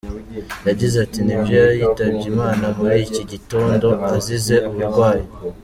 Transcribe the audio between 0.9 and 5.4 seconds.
ati “Nibyo yitabye Imana muri iki gitondo azize uburwayi.